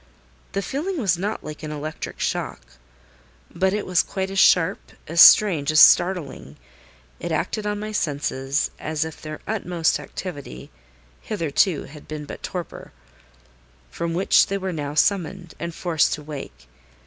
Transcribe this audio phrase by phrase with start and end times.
[0.53, 2.59] The feeling was not like an electric shock,
[3.53, 6.57] but it was quite as sharp, as strange, as startling:
[7.19, 10.71] it acted on my senses as if their utmost activity
[11.21, 12.91] hitherto had been but torpor,
[13.91, 16.65] from which they were now summoned and forced to wake.